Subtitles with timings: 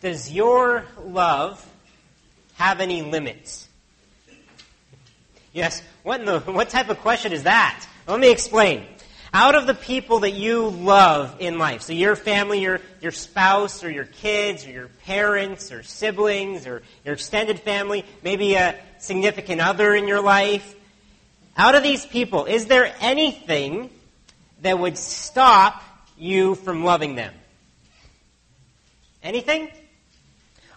[0.00, 1.64] Does your love
[2.54, 3.68] have any limits?
[5.52, 5.82] Yes.
[6.02, 7.84] What, the, what type of question is that?
[8.06, 8.84] Let me explain.
[9.34, 13.84] Out of the people that you love in life, so your family, your, your spouse,
[13.84, 19.60] or your kids, or your parents, or siblings, or your extended family, maybe a significant
[19.60, 20.74] other in your life,
[21.58, 23.90] out of these people, is there anything
[24.62, 25.82] that would stop
[26.16, 27.34] you from loving them?
[29.22, 29.68] Anything?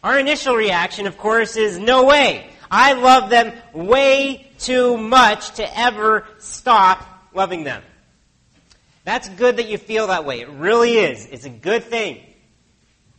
[0.03, 2.49] Our initial reaction, of course, is no way.
[2.71, 7.83] I love them way too much to ever stop loving them.
[9.03, 10.41] That's good that you feel that way.
[10.41, 11.27] It really is.
[11.27, 12.21] It's a good thing.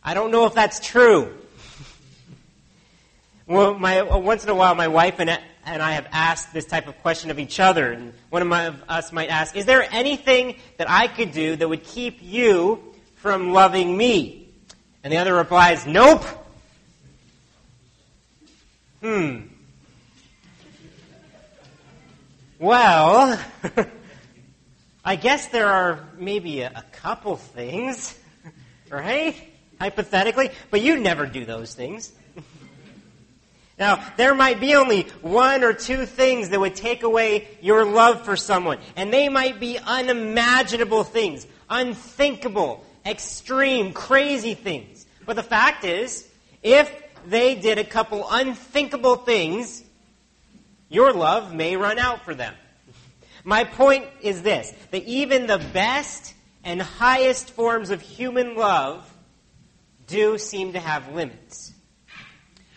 [0.03, 1.33] I don't know if that's true.
[3.47, 5.29] well, my, once in a while, my wife and,
[5.65, 7.91] and I have asked this type of question of each other.
[7.93, 11.55] And one of, my, of us might ask, Is there anything that I could do
[11.55, 14.49] that would keep you from loving me?
[15.03, 16.25] And the other replies, Nope.
[19.03, 19.39] Hmm.
[22.57, 23.37] Well,
[25.05, 28.17] I guess there are maybe a, a couple things,
[28.89, 29.35] right?
[29.77, 32.13] Hypothetically, but you never do those things.
[33.79, 38.23] Now, there might be only one or two things that would take away your love
[38.23, 45.07] for someone, and they might be unimaginable things, unthinkable, extreme, crazy things.
[45.25, 46.29] But the fact is,
[46.61, 49.83] if they did a couple unthinkable things,
[50.89, 52.53] your love may run out for them.
[53.43, 59.09] My point is this that even the best and highest forms of human love
[60.07, 61.73] do seem to have limits.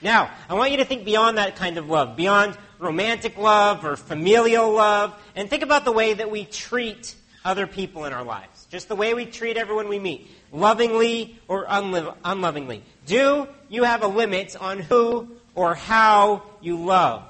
[0.02, 3.97] Now, I want you to think beyond that kind of love, beyond romantic love or
[3.97, 8.67] familial love, and think about the way that we treat other people in our lives.
[8.70, 12.83] Just the way we treat everyone we meet, lovingly or unlo- unlovingly.
[13.06, 17.22] Do you have a limit on who or how you love?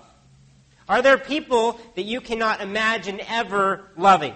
[0.89, 4.35] Are there people that you cannot imagine ever loving?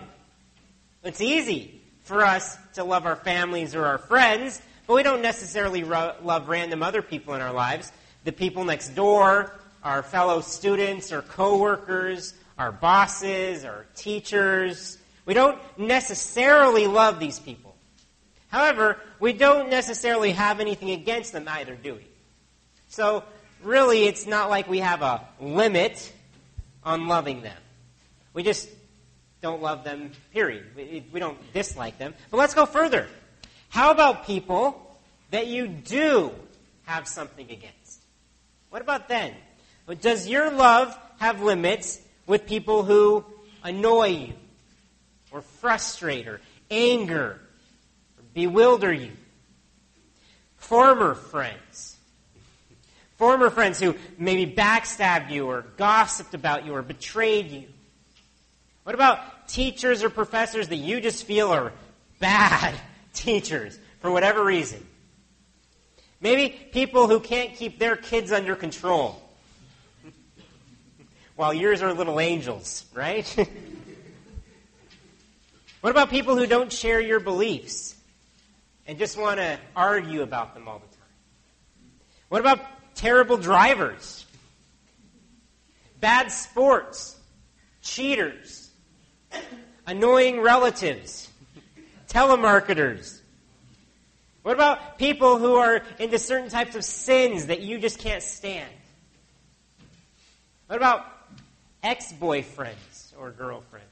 [1.05, 5.85] It's easy for us to love our families or our friends, but we don't necessarily
[5.85, 7.93] ro- love random other people in our lives.
[8.25, 9.55] The people next door,
[9.85, 14.99] our fellow students or coworkers, our bosses, our teachers.
[15.25, 17.70] We don't necessarily love these people.
[18.51, 22.07] However, we don't necessarily have anything against them either, do we?
[22.89, 23.23] So,
[23.63, 26.13] really, it's not like we have a limit
[26.83, 27.57] on loving them.
[28.35, 28.69] We just
[29.41, 30.67] don't love them, period.
[30.77, 32.15] We, we don't dislike them.
[32.31, 33.07] But let's go further.
[33.69, 34.99] How about people
[35.31, 36.33] that you do
[36.85, 38.03] have something against?
[38.71, 39.35] What about then?
[40.01, 43.25] Does your love have limits with people who
[43.63, 44.33] annoy you,
[45.33, 46.41] or frustrate, or
[46.71, 47.41] anger,
[48.35, 49.13] bewilder you?
[50.57, 51.91] Former friends
[53.21, 57.65] Former friends who maybe backstabbed you or gossiped about you or betrayed you.
[58.85, 61.75] What about teachers or professors that you just feel are
[62.19, 62.75] bad
[63.13, 64.83] teachers for whatever reason?
[66.19, 69.21] Maybe people who can't keep their kids under control.
[71.37, 73.27] While yours are little angels, right?
[75.83, 77.95] what about people who don't share your beliefs
[78.91, 81.07] and just want to argue about them all the time?
[82.29, 82.61] What about
[82.97, 84.27] terrible drivers,
[86.01, 87.17] bad sports,
[87.83, 88.69] cheaters,
[89.87, 91.29] annoying relatives,
[92.09, 93.21] telemarketers.
[94.43, 98.73] What about people who are into certain types of sins that you just can't stand?
[100.67, 101.07] What about
[101.85, 103.87] ex boyfriends or girlfriends?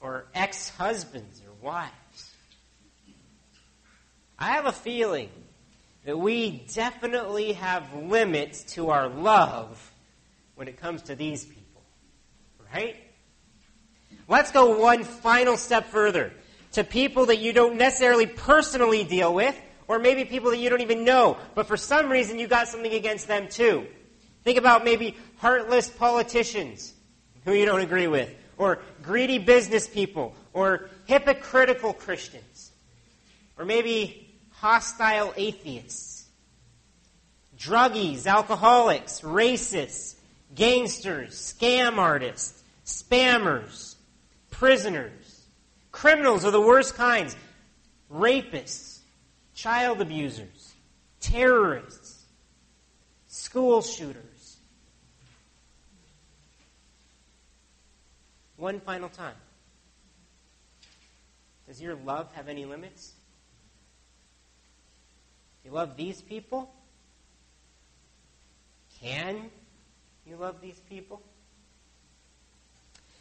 [0.00, 1.92] Or ex husbands or wives?
[4.38, 5.30] I have a feeling
[6.04, 9.92] that we definitely have limits to our love
[10.54, 11.82] when it comes to these people.
[12.72, 12.96] Right?
[14.28, 16.32] Let's go one final step further
[16.72, 20.82] to people that you don't necessarily personally deal with, or maybe people that you don't
[20.82, 23.86] even know, but for some reason you got something against them too.
[24.44, 26.92] Think about maybe heartless politicians
[27.44, 32.70] who you don't agree with, or greedy business people, or hypocritical Christians,
[33.56, 34.27] or maybe
[34.60, 36.26] hostile atheists,
[37.58, 40.16] druggies, alcoholics, racists,
[40.54, 43.94] gangsters, scam artists, spammers,
[44.50, 45.46] prisoners,
[45.92, 47.36] criminals of the worst kinds,
[48.12, 48.98] rapists,
[49.54, 50.72] child abusers,
[51.20, 52.24] terrorists,
[53.26, 54.56] school shooters.
[58.56, 59.36] One final time.
[61.68, 63.12] Does your love have any limits?
[65.68, 66.72] You love these people?
[69.02, 69.50] Can
[70.26, 71.20] you love these people?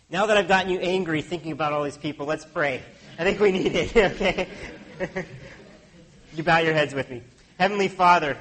[0.10, 2.82] Now that I've gotten you angry thinking about all these people, let's pray.
[3.20, 4.48] I think we need it, okay?
[6.36, 7.22] you bow your heads with me.
[7.60, 8.38] Heavenly Father,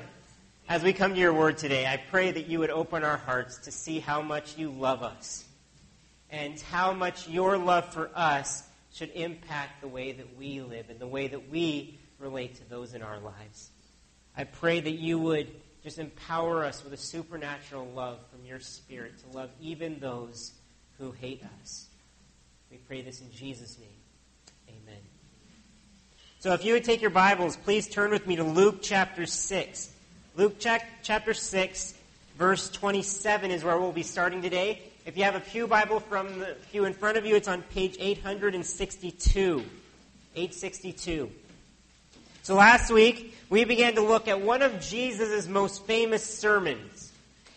[0.69, 3.59] as we come to your word today, I pray that you would open our hearts
[3.65, 5.45] to see how much you love us
[6.31, 8.63] and how much your love for us
[8.93, 12.95] should impact the way that we live and the way that we relate to those
[12.95, 13.71] in our lives.
[14.37, 15.49] I pray that you would
[15.83, 20.53] just empower us with a supernatural love from your Spirit to love even those
[20.99, 21.87] who hate us.
[22.71, 23.89] We pray this in Jesus' name.
[24.69, 25.01] Amen.
[26.41, 29.91] So if you would take your Bibles, please turn with me to Luke chapter 6.
[30.37, 31.95] Luke chapter 6,
[32.37, 34.83] verse 27 is where we'll be starting today.
[35.07, 37.63] If you have a Pew Bible from the pew in front of you, it's on
[37.63, 39.65] page 862.
[40.35, 41.31] 862.
[42.47, 47.11] So last week, we began to look at one of Jesus' most famous sermons.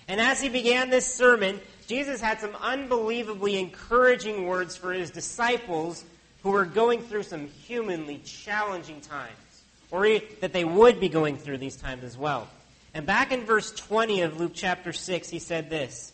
[0.07, 6.03] And as he began this sermon, Jesus had some unbelievably encouraging words for his disciples
[6.41, 10.07] who were going through some humanly challenging times, or
[10.41, 12.47] that they would be going through these times as well.
[12.95, 16.11] And back in verse 20 of Luke chapter 6, he said this,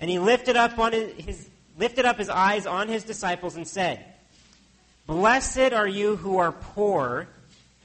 [0.00, 1.48] and he lifted up on his,
[1.78, 4.04] lifted up his eyes on his disciples and said,
[5.06, 7.26] Blessed are you who are poor,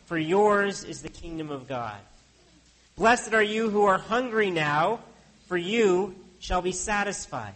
[0.06, 1.98] for yours is the kingdom of God.
[2.96, 5.00] Blessed are you who are hungry now,
[5.48, 7.54] for you shall be satisfied.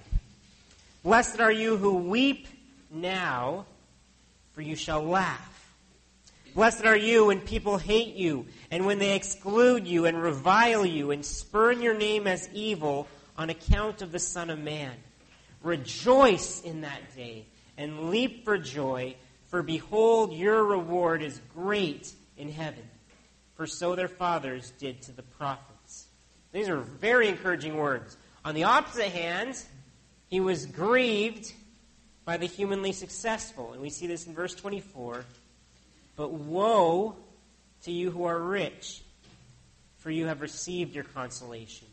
[1.03, 2.47] Blessed are you who weep
[2.89, 3.65] now,
[4.53, 5.53] for you shall laugh.
[6.55, 11.11] Blessed are you when people hate you, and when they exclude you, and revile you,
[11.11, 13.07] and spurn your name as evil
[13.37, 14.93] on account of the Son of Man.
[15.61, 17.45] Rejoice in that day,
[17.77, 19.15] and leap for joy,
[19.49, 22.83] for behold, your reward is great in heaven.
[23.55, 26.07] For so their fathers did to the prophets.
[26.51, 28.17] These are very encouraging words.
[28.45, 29.61] On the opposite hand,
[30.27, 31.53] he was grieved
[32.25, 33.73] by the humanly successful.
[33.73, 35.25] And we see this in verse 24.
[36.15, 37.15] But woe
[37.83, 39.01] to you who are rich,
[39.97, 41.87] for you have received your consolation.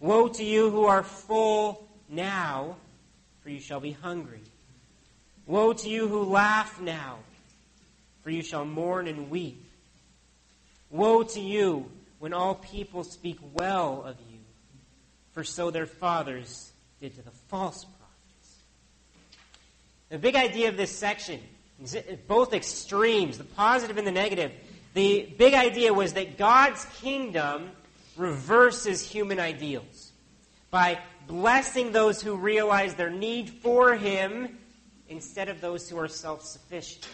[0.00, 2.76] Woe to you who are full now,
[3.42, 4.40] for you shall be hungry.
[5.46, 7.18] Woe to you who laugh now,
[8.22, 9.64] for you shall mourn and weep.
[10.90, 14.38] Woe to you when all people speak well of you,
[15.32, 18.56] for so their fathers did to the false prophets.
[20.08, 21.40] The big idea of this section,
[22.26, 24.52] both extremes, the positive and the negative,
[24.94, 27.70] the big idea was that God's kingdom
[28.16, 30.10] reverses human ideals
[30.70, 34.58] by blessing those who realize their need for Him
[35.08, 37.06] instead of those who are self sufficient.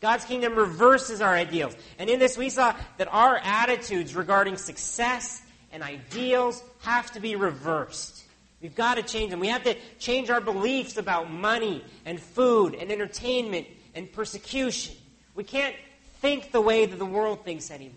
[0.00, 1.76] God's kingdom reverses our ideals.
[1.98, 5.42] And in this, we saw that our attitudes regarding success
[5.72, 8.24] and ideals have to be reversed.
[8.62, 9.40] We've got to change them.
[9.40, 14.94] We have to change our beliefs about money and food and entertainment and persecution.
[15.34, 15.74] We can't
[16.20, 17.94] think the way that the world thinks anymore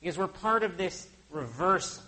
[0.00, 2.02] because we're part of this reversal,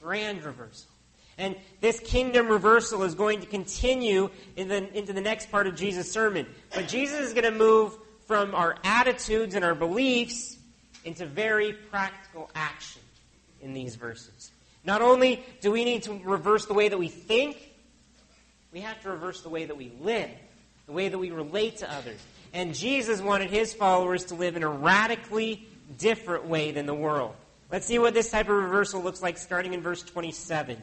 [0.00, 0.91] grand reversal.
[1.38, 5.74] And this kingdom reversal is going to continue in the, into the next part of
[5.74, 6.46] Jesus' sermon.
[6.74, 7.96] But Jesus is going to move
[8.26, 10.56] from our attitudes and our beliefs
[11.04, 13.02] into very practical action
[13.60, 14.52] in these verses.
[14.84, 17.72] Not only do we need to reverse the way that we think,
[18.72, 20.30] we have to reverse the way that we live,
[20.86, 22.18] the way that we relate to others.
[22.52, 25.66] And Jesus wanted his followers to live in a radically
[25.98, 27.34] different way than the world.
[27.70, 30.82] Let's see what this type of reversal looks like starting in verse 27.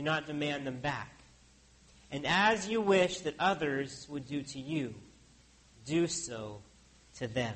[0.00, 1.12] do not demand them back.
[2.10, 4.94] And as you wish that others would do to you,
[5.84, 6.62] do so
[7.16, 7.54] to them.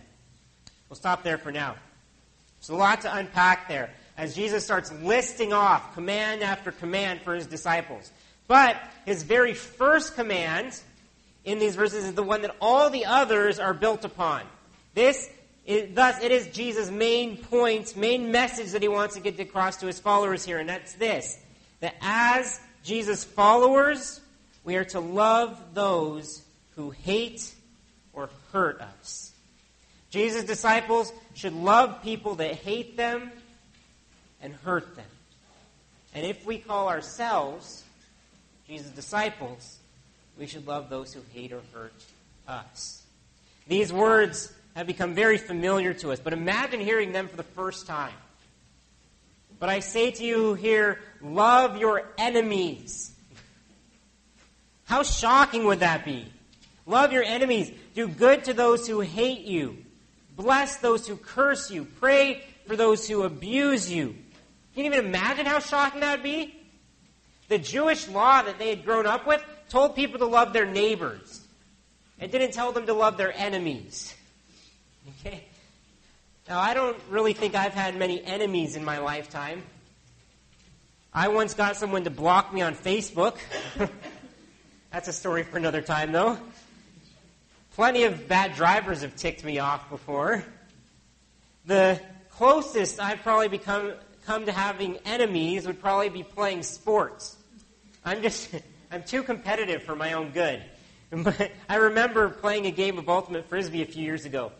[0.91, 1.77] We'll stop there for now.
[2.61, 7.35] There's a lot to unpack there as Jesus starts listing off command after command for
[7.35, 8.13] his disciples.
[8.47, 10.79] But his very first command
[11.47, 14.43] in these verses is the one that all the others are built upon.
[14.93, 15.31] This
[15.67, 19.87] thus, it is Jesus' main point, main message that he wants to get across to
[19.87, 21.39] his followers here, and that's this
[21.85, 24.19] that as Jesus' followers,
[24.65, 26.43] we are to love those
[26.77, 27.53] who hate
[28.15, 29.33] or hurt us.
[30.09, 33.31] Jesus' disciples should love people that hate them
[34.41, 35.05] and hurt them.
[36.15, 37.85] And if we call ourselves
[38.67, 39.77] Jesus' disciples,
[40.39, 41.93] we should love those who hate or hurt
[42.49, 43.03] us.
[43.69, 47.87] These words have become very familiar to us, but imagine hearing them for the first
[47.87, 48.15] time.
[49.59, 53.13] But I say to you here, love your enemies.
[54.85, 56.27] How shocking would that be?
[56.87, 57.71] Love your enemies.
[57.95, 59.79] Do good to those who hate you.
[60.37, 61.85] Bless those who curse you.
[61.85, 64.15] Pray for those who abuse you.
[64.75, 66.55] Can you even imagine how shocking that would be?
[67.49, 71.41] The Jewish law that they had grown up with told people to love their neighbors.
[72.21, 74.15] It didn't tell them to love their enemies.
[75.21, 75.45] Okay?
[76.47, 79.63] Now, I don't really think I've had many enemies in my lifetime.
[81.11, 83.39] I once got someone to block me on Facebook.
[84.93, 86.37] That's a story for another time, though.
[87.77, 90.45] Plenty of bad drivers have ticked me off before.
[91.65, 91.99] The
[92.29, 93.95] closest I've probably become
[94.27, 97.37] come to having enemies would probably be playing sports.
[98.05, 98.55] I'm just
[98.91, 100.63] I'm too competitive for my own good.
[101.11, 104.51] But I remember playing a game of Ultimate Frisbee a few years ago.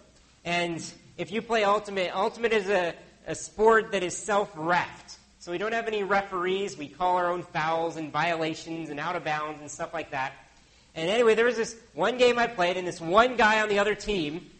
[0.45, 0.81] And
[1.17, 2.95] if you play Ultimate, Ultimate is a,
[3.27, 5.17] a sport that is self-refed.
[5.39, 6.77] So we don't have any referees.
[6.77, 10.33] We call our own fouls and violations and out of bounds and stuff like that.
[10.95, 13.79] And anyway, there was this one game I played, and this one guy on the
[13.79, 14.51] other team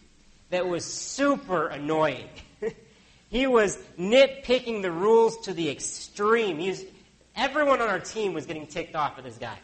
[0.51, 2.29] that was super annoying.
[3.31, 6.59] he was nitpicking the rules to the extreme.
[6.59, 6.85] He was,
[7.35, 9.59] everyone on our team was getting ticked off at this guy.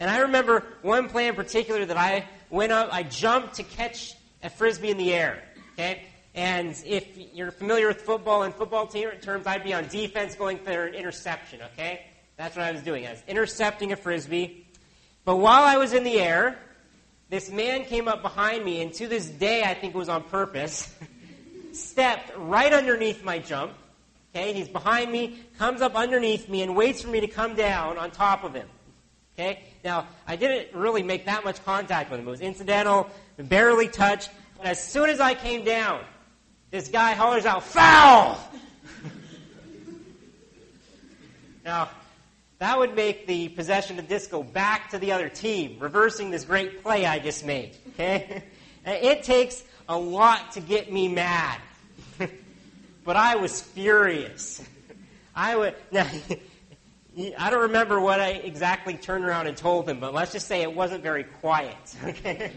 [0.00, 4.14] And I remember one play in particular that I went up, I jumped to catch
[4.42, 5.42] a frisbee in the air.
[5.74, 6.02] Okay?
[6.34, 10.86] And if you're familiar with football and football terms, I'd be on defense going for
[10.86, 12.06] an interception, okay?
[12.36, 13.06] That's what I was doing.
[13.06, 14.66] I was intercepting a frisbee.
[15.24, 16.58] But while I was in the air,
[17.28, 20.22] this man came up behind me, and to this day, I think it was on
[20.24, 20.94] purpose,
[21.72, 23.72] stepped right underneath my jump.
[24.34, 27.98] Okay, he's behind me, comes up underneath me, and waits for me to come down
[27.98, 28.68] on top of him.
[29.34, 32.28] Okay, now I didn't really make that much contact with him.
[32.28, 34.30] It was incidental, barely touched.
[34.56, 36.02] But as soon as I came down,
[36.72, 38.38] this guy hollers out, "Foul!"
[41.64, 41.88] now,
[42.58, 46.82] that would make the possession of disco back to the other team, reversing this great
[46.82, 47.76] play I just made.
[47.90, 48.42] Okay?
[48.86, 51.60] it takes a lot to get me mad.
[53.04, 54.62] but I was furious.
[55.34, 56.06] I would now
[57.38, 60.62] I don't remember what I exactly turned around and told him, but let's just say
[60.62, 61.76] it wasn't very quiet.
[62.02, 62.52] Okay?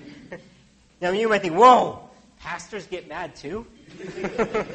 [1.01, 2.04] now you might think, whoa,
[2.45, 3.65] pastors get mad too?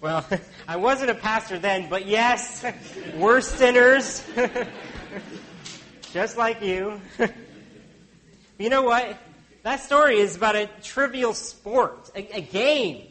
[0.00, 0.26] Well,
[0.68, 2.64] I wasn't a pastor then, but yes,
[3.16, 4.26] we're sinners.
[6.12, 6.98] Just like you.
[8.58, 9.18] you know what?
[9.62, 13.08] That story is about a trivial sport, a, a, game.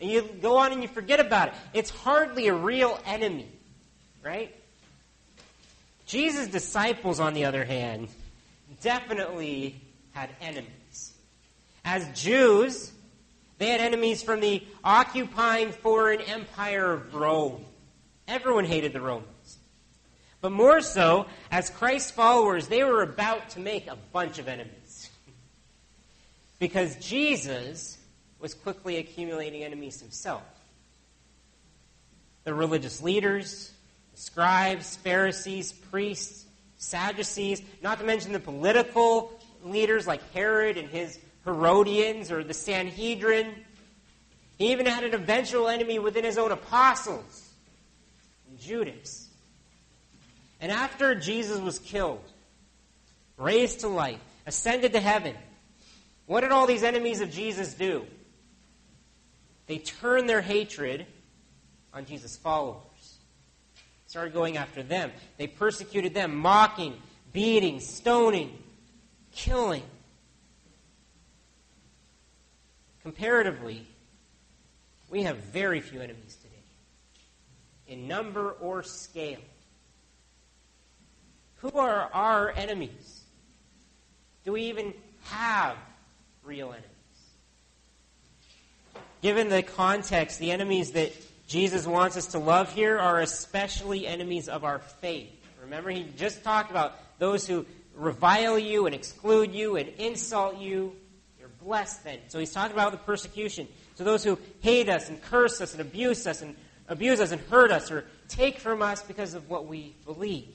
[0.00, 1.54] And you go on and you forget about it.
[1.72, 3.52] It's hardly a real enemy,
[4.24, 4.52] right?
[6.04, 8.08] Jesus' disciples, on the other hand,
[8.82, 10.83] definitely had enemies.
[11.84, 12.92] As Jews,
[13.58, 17.64] they had enemies from the occupying foreign empire of Rome.
[18.26, 19.58] Everyone hated the Romans.
[20.40, 25.10] But more so, as Christ's followers, they were about to make a bunch of enemies.
[26.58, 27.98] because Jesus
[28.40, 30.42] was quickly accumulating enemies himself.
[32.44, 33.72] The religious leaders,
[34.12, 36.44] the scribes, Pharisees, priests,
[36.76, 43.54] Sadducees, not to mention the political leaders like Herod and his Herodians or the Sanhedrin.
[44.58, 47.50] He even had an eventual enemy within his own apostles,
[48.58, 49.28] Judas.
[50.60, 52.24] And after Jesus was killed,
[53.36, 55.34] raised to life, ascended to heaven,
[56.26, 58.06] what did all these enemies of Jesus do?
[59.66, 61.06] They turned their hatred
[61.92, 62.80] on Jesus' followers.
[64.06, 65.10] Started going after them.
[65.38, 66.94] They persecuted them, mocking,
[67.32, 68.56] beating, stoning,
[69.32, 69.82] killing.
[73.04, 73.86] Comparatively,
[75.10, 76.64] we have very few enemies today,
[77.86, 79.42] in number or scale.
[81.56, 83.22] Who are our enemies?
[84.46, 84.94] Do we even
[85.24, 85.76] have
[86.42, 86.88] real enemies?
[89.20, 91.12] Given the context, the enemies that
[91.46, 95.30] Jesus wants us to love here are especially enemies of our faith.
[95.62, 100.96] Remember, he just talked about those who revile you and exclude you and insult you
[101.64, 102.18] blessed then.
[102.28, 103.66] So he's talking about the persecution.
[103.96, 106.54] So those who hate us and curse us and abuse us and
[106.88, 110.48] abuse us and hurt us or take from us because of what we believe.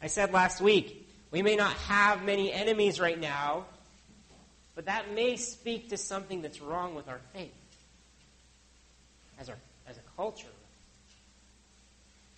[0.00, 3.66] I said last week, we may not have many enemies right now,
[4.76, 7.50] But that may speak to something that's wrong with our faith
[9.40, 9.56] as, our,
[9.88, 10.46] as a culture.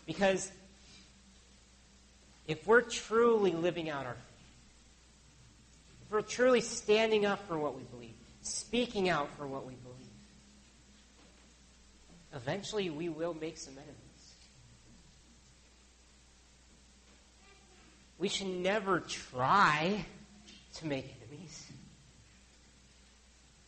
[0.07, 0.51] Because
[2.47, 4.17] if we're truly living out our
[6.11, 9.99] faith, truly standing up for what we believe, speaking out for what we believe,
[12.35, 13.95] eventually we will make some enemies.
[18.19, 20.05] We should never try
[20.75, 21.67] to make enemies.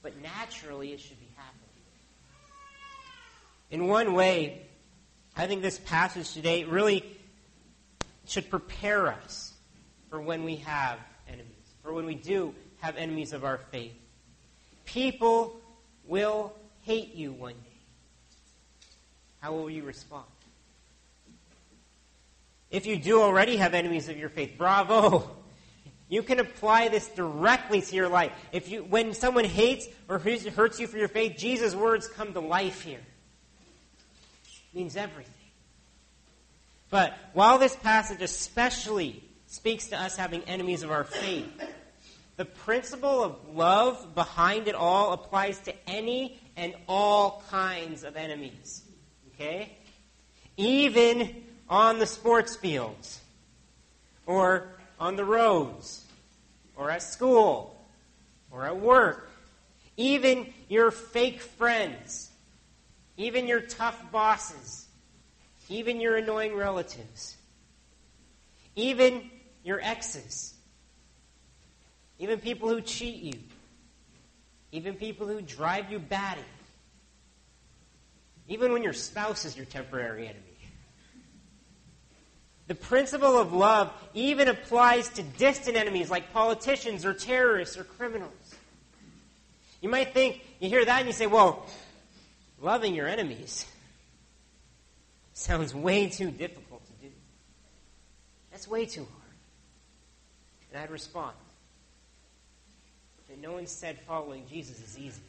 [0.03, 1.61] But naturally, it should be happening.
[3.71, 4.67] In one way,
[5.37, 7.05] I think this passage today really
[8.27, 9.53] should prepare us
[10.09, 10.99] for when we have
[11.83, 13.95] for when we do have enemies of our faith.
[14.85, 15.61] People
[16.07, 17.79] will hate you one day.
[19.41, 20.27] How will you respond?
[22.71, 25.31] If you do already have enemies of your faith, bravo!
[26.11, 28.33] You can apply this directly to your life.
[28.51, 32.41] If you, when someone hates or hurts you for your faith, Jesus' words come to
[32.41, 32.99] life here.
[32.99, 35.33] It means everything.
[36.91, 41.51] But while this passage especially speaks to us having enemies of our faith,
[42.37, 48.83] the principle of love behind it all applies to any and all kinds of enemies.
[49.35, 49.77] Okay?
[50.57, 53.21] Even on the sports fields,
[54.25, 54.69] or
[55.01, 56.05] on the roads,
[56.77, 57.85] or at school,
[58.53, 59.31] or at work,
[59.97, 62.31] even your fake friends,
[63.17, 64.87] even your tough bosses,
[65.69, 67.37] even your annoying relatives,
[68.77, 69.29] even
[69.65, 70.55] your exes,
[72.19, 73.41] even people who cheat you,
[74.73, 76.41] even people who drive you batty,
[78.49, 80.45] even when your spouse is your temporary enemy.
[82.67, 88.31] The principle of love even applies to distant enemies like politicians or terrorists or criminals.
[89.81, 91.67] You might think, you hear that and you say, well,
[92.61, 93.67] loving your enemies
[95.33, 97.13] sounds way too difficult to do.
[98.53, 99.20] That's way too hard.
[100.73, 101.37] And I'd respond
[103.29, 105.23] that no one said following Jesus is easy.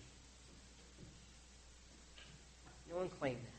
[2.90, 3.52] No one claimed that.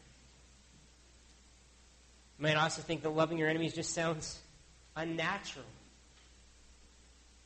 [2.39, 4.39] You might also think that loving your enemies just sounds
[4.97, 5.65] unnatural.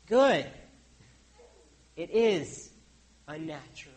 [0.07, 0.46] Good.
[1.96, 2.70] It is
[3.29, 3.94] unnatural.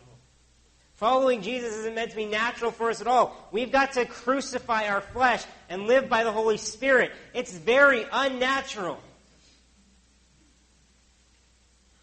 [0.94, 3.34] Following Jesus isn't meant to be natural for us at all.
[3.52, 7.12] We've got to crucify our flesh and live by the Holy Spirit.
[7.32, 9.00] It's very unnatural.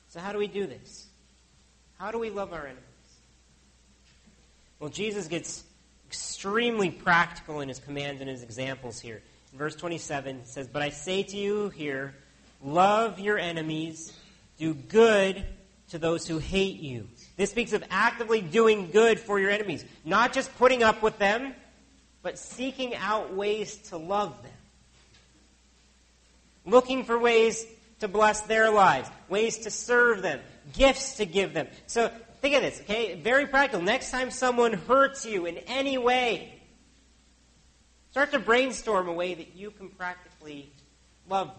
[0.09, 1.07] So, how do we do this?
[1.97, 2.83] How do we love our enemies?
[4.79, 5.63] Well, Jesus gets
[6.07, 9.21] extremely practical in his commands and his examples here.
[9.51, 12.13] In verse 27, it says, But I say to you here,
[12.63, 14.13] love your enemies,
[14.57, 15.43] do good
[15.89, 17.07] to those who hate you.
[17.37, 21.53] This speaks of actively doing good for your enemies, not just putting up with them,
[22.21, 24.51] but seeking out ways to love them.
[26.65, 27.65] Looking for ways
[27.99, 30.39] to bless their lives, ways to serve them,
[30.73, 31.67] gifts to give them.
[31.87, 33.15] So think of this, okay?
[33.15, 33.83] Very practical.
[33.83, 36.53] Next time someone hurts you in any way,
[38.11, 40.71] start to brainstorm a way that you can practically
[41.29, 41.57] love them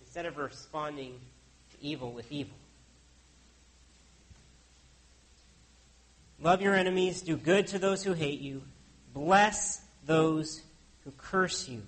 [0.00, 1.14] instead of responding
[1.72, 2.56] to evil with evil.
[6.40, 8.62] Love your enemies, do good to those who hate you,
[9.14, 10.60] bless those
[11.04, 11.82] who curse you.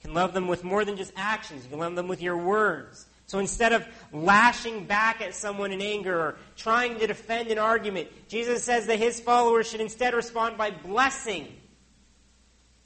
[0.00, 2.36] You can love them with more than just actions, you can love them with your
[2.36, 3.06] words.
[3.26, 8.08] So instead of lashing back at someone in anger or trying to defend an argument,
[8.28, 11.46] Jesus says that his followers should instead respond by blessing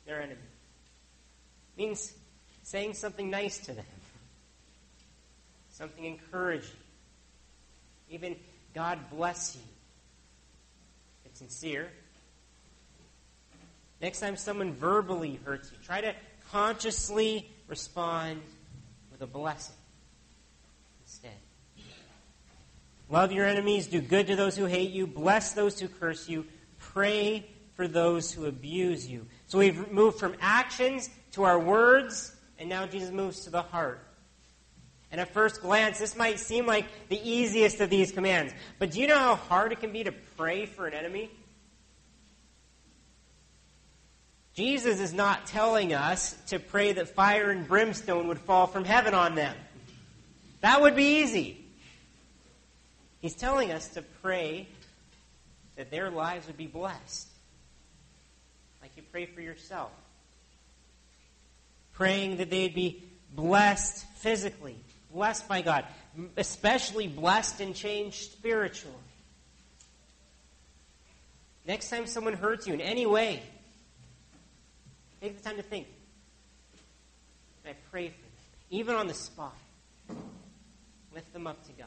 [0.05, 0.35] their enemy.
[1.77, 2.13] It means
[2.63, 3.87] saying something nice to them,
[5.71, 6.69] something encouraging.
[8.11, 8.37] Even
[8.75, 9.63] God bless you.
[11.25, 11.89] It's sincere.
[14.03, 16.15] Next time someone verbally hurts you, try to
[16.51, 18.41] consciously respond
[19.11, 19.75] with a blessing.
[21.03, 21.33] Instead.
[23.11, 26.47] Love your enemies, do good to those who hate you, bless those who curse you,
[26.79, 29.27] pray for those who abuse you.
[29.47, 34.01] So we've moved from actions to our words, and now Jesus moves to the heart.
[35.11, 38.53] And at first glance, this might seem like the easiest of these commands.
[38.79, 41.31] But do you know how hard it can be to pray for an enemy?
[44.55, 49.13] Jesus is not telling us to pray that fire and brimstone would fall from heaven
[49.13, 49.57] on them.
[50.61, 51.65] That would be easy.
[53.21, 54.69] He's telling us to pray
[55.77, 57.27] that their lives would be blessed.
[58.81, 59.91] Like you pray for yourself.
[61.95, 63.03] Praying that they'd be
[63.35, 64.77] blessed physically,
[65.13, 65.85] blessed by God,
[66.37, 68.95] especially blessed and changed spiritually.
[71.67, 73.43] Next time someone hurts you in any way,
[75.25, 75.87] take the time to think.
[77.65, 78.31] And I pray for them,
[78.69, 79.57] even on the spot.
[81.15, 81.87] Lift them up to God.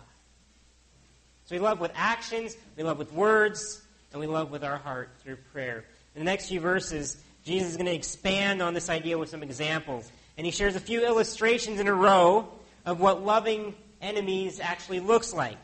[1.46, 5.12] So we love with actions, we love with words, and we love with our heart
[5.24, 5.86] through prayer.
[6.16, 9.44] In the next few verses, Jesus is going to expand on this idea with some
[9.44, 10.12] examples.
[10.38, 12.48] And he shares a few illustrations in a row
[12.86, 15.58] of what loving enemies actually looks like.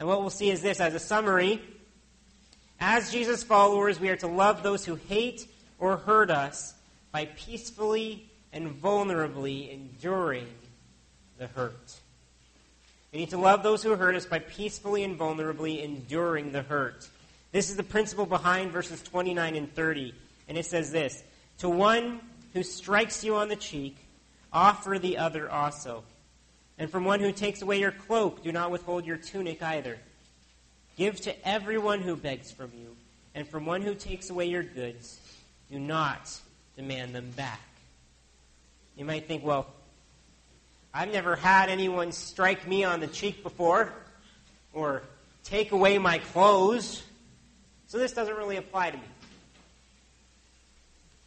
[0.00, 1.62] And what we'll see is this as a summary.
[2.80, 5.46] As Jesus' followers, we are to love those who hate
[5.78, 6.74] or hurt us
[7.12, 10.48] by peacefully and vulnerably enduring
[11.38, 11.94] the hurt.
[13.12, 17.08] We need to love those who hurt us by peacefully and vulnerably enduring the hurt.
[17.52, 20.14] This is the principle behind verses 29 and 30.
[20.48, 21.22] And it says this
[21.58, 22.20] To one
[22.52, 23.96] who strikes you on the cheek,
[24.52, 26.04] offer the other also.
[26.78, 29.98] And from one who takes away your cloak, do not withhold your tunic either.
[30.96, 32.96] Give to everyone who begs from you,
[33.34, 35.20] and from one who takes away your goods,
[35.70, 36.40] do not
[36.80, 37.60] demand them back.
[38.96, 39.66] You might think, well,
[40.94, 43.92] I've never had anyone strike me on the cheek before,
[44.72, 45.02] or
[45.44, 47.02] take away my clothes,
[47.86, 49.02] so this doesn't really apply to me.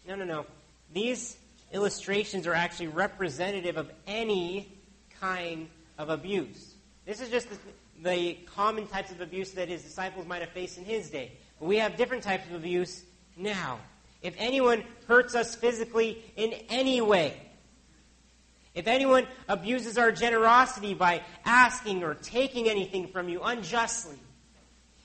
[0.07, 0.45] No, no, no.
[0.91, 1.37] These
[1.71, 4.71] illustrations are actually representative of any
[5.19, 6.73] kind of abuse.
[7.05, 7.57] This is just the,
[8.01, 11.31] the, common types of abuse that his disciples might have faced in his day.
[11.59, 13.03] But we have different types of abuse
[13.37, 13.79] now.
[14.23, 17.39] If anyone hurts us physically in any way,
[18.73, 24.17] if anyone abuses our generosity by asking or taking anything from you unjustly,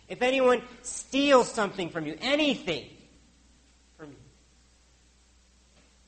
[0.09, 2.87] if anyone steals something from you, anything
[3.99, 4.17] from you,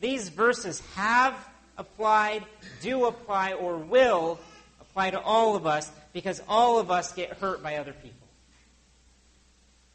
[0.00, 1.34] these verses have
[1.76, 2.44] applied,
[2.80, 4.38] do apply, or will
[4.80, 8.28] apply to all of us because all of us get hurt by other people.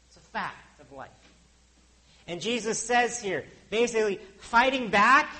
[0.08, 0.65] It's a fact.
[2.26, 5.30] And Jesus says here, basically, fighting back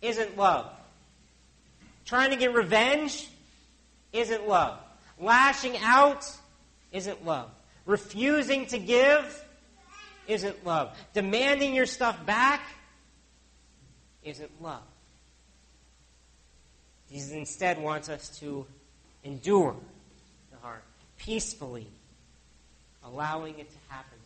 [0.00, 0.70] isn't love.
[2.04, 3.28] Trying to get revenge
[4.12, 4.78] isn't love.
[5.20, 6.24] Lashing out
[6.92, 7.50] isn't love.
[7.84, 9.44] Refusing to give
[10.26, 10.96] isn't love.
[11.14, 12.62] Demanding your stuff back
[14.22, 14.82] isn't love.
[17.10, 18.66] Jesus instead wants us to
[19.24, 19.74] endure
[20.50, 20.80] the harm
[21.18, 21.86] peacefully,
[23.04, 24.17] allowing it to happen.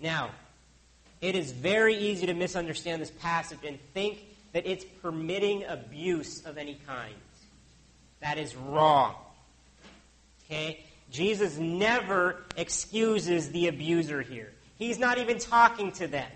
[0.00, 0.30] Now,
[1.20, 6.58] it is very easy to misunderstand this passage and think that it's permitting abuse of
[6.58, 7.14] any kind.
[8.20, 9.14] That is wrong.
[10.46, 10.80] Okay?
[11.10, 14.52] Jesus never excuses the abuser here.
[14.78, 16.30] He's not even talking to them.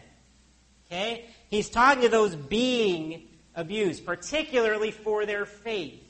[0.86, 1.24] Okay?
[1.48, 6.03] He's talking to those being abused, particularly for their faith.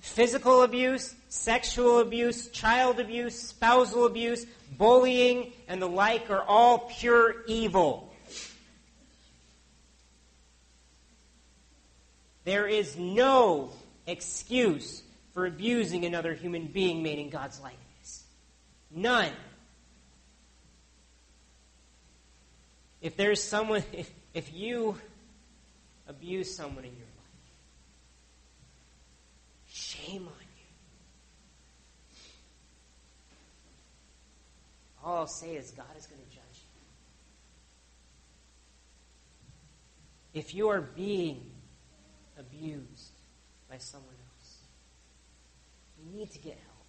[0.00, 7.44] Physical abuse, sexual abuse, child abuse, spousal abuse, bullying, and the like are all pure
[7.46, 8.12] evil.
[12.44, 13.70] There is no
[14.06, 15.02] excuse
[15.34, 18.24] for abusing another human being made in God's likeness.
[18.90, 19.32] None.
[23.00, 24.96] If there's someone, if, if you
[26.08, 27.08] abuse someone in your life,
[30.08, 30.66] shame on you.
[35.04, 36.64] All I'll say is God is going to judge
[40.34, 40.40] you.
[40.40, 41.50] If you are being
[42.38, 43.12] abused
[43.68, 44.58] by someone else.
[45.98, 46.86] You need to get help.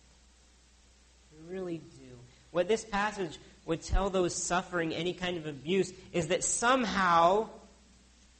[1.32, 2.15] You really do.
[2.51, 7.49] What this passage would tell those suffering any kind of abuse is that somehow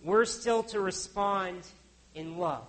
[0.04, 1.62] we're still to respond
[2.15, 2.65] in love.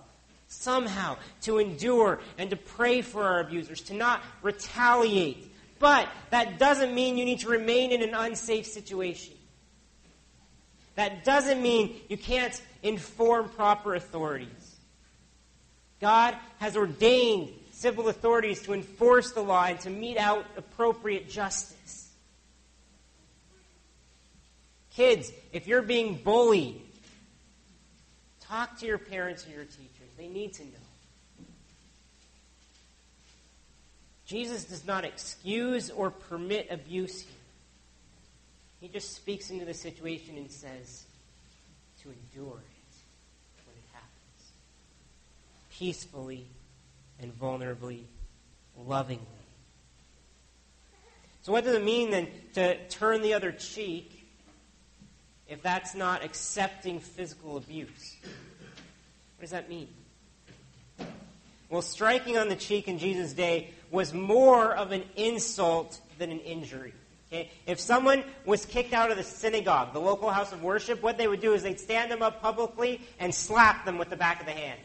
[0.53, 5.49] Somehow to endure and to pray for our abusers, to not retaliate.
[5.79, 9.33] But that doesn't mean you need to remain in an unsafe situation.
[10.95, 14.75] That doesn't mean you can't inform proper authorities.
[16.01, 22.11] God has ordained civil authorities to enforce the law and to mete out appropriate justice.
[24.93, 26.81] Kids, if you're being bullied,
[28.41, 30.00] talk to your parents or your teachers.
[30.21, 30.69] They need to know.
[34.27, 37.31] Jesus does not excuse or permit abuse here.
[38.81, 41.05] He just speaks into the situation and says
[42.03, 44.51] to endure it when it happens.
[45.71, 46.45] Peacefully
[47.19, 48.03] and vulnerably,
[48.77, 49.25] lovingly.
[51.41, 54.23] So, what does it mean then to turn the other cheek
[55.49, 58.17] if that's not accepting physical abuse?
[58.21, 59.87] What does that mean?
[61.71, 66.41] Well, striking on the cheek in Jesus' day was more of an insult than an
[66.41, 66.93] injury.
[67.31, 67.49] Okay?
[67.65, 71.29] If someone was kicked out of the synagogue, the local house of worship, what they
[71.29, 74.47] would do is they'd stand them up publicly and slap them with the back of
[74.47, 74.79] the hand.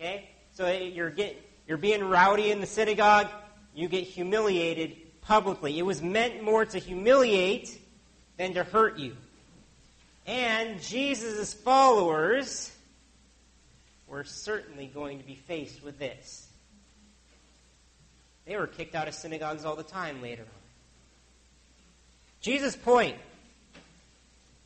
[0.00, 0.30] Okay?
[0.52, 3.26] So eh, you're, get, you're being rowdy in the synagogue,
[3.74, 5.76] you get humiliated publicly.
[5.76, 7.76] It was meant more to humiliate
[8.36, 9.16] than to hurt you.
[10.24, 12.71] And Jesus' followers
[14.12, 16.46] were certainly going to be faced with this.
[18.44, 20.48] They were kicked out of synagogues all the time later on.
[22.42, 23.16] Jesus' point